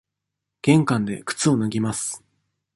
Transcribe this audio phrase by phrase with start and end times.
[0.63, 2.23] 玄関で靴を脱ぎます。